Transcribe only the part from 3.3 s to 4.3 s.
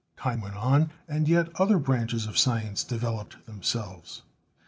themselves.